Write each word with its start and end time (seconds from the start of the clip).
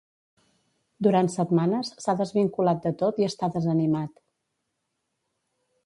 Durant 1.07 1.29
setmanes 1.33 1.91
s’ha 2.05 2.17
desvinculat 2.23 2.81
de 2.87 2.95
tot 3.03 3.23
i 3.25 3.29
està 3.31 3.51
desanimat. 3.59 4.27